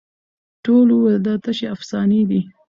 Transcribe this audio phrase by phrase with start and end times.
[0.63, 2.41] ټولو وویل دا تشي افسانې دي